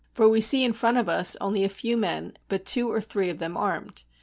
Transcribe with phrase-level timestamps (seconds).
[0.15, 2.99] For we see, in front of us, only a few men, and but two or
[3.01, 4.03] three of them armed.